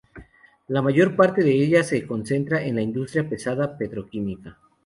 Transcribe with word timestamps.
La 0.69 0.81
mayor 0.81 1.15
parte 1.15 1.43
de 1.43 1.51
ella 1.53 1.83
se 1.83 2.07
concentra 2.07 2.63
en 2.65 2.73
la 2.73 2.81
industria 2.81 3.29
pesada 3.29 3.77
petroquímica. 3.77 4.57